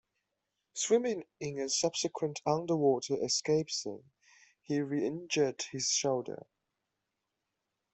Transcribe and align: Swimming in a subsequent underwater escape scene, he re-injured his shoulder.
Swimming 0.73 1.25
in 1.41 1.59
a 1.59 1.69
subsequent 1.69 2.41
underwater 2.47 3.23
escape 3.23 3.69
scene, 3.69 4.09
he 4.63 4.79
re-injured 4.81 5.61
his 5.71 5.91
shoulder. 5.91 6.47